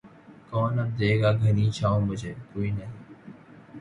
[0.49, 2.91] کون اب دے گا گھنی چھاؤں مُجھے، کوئی نہیں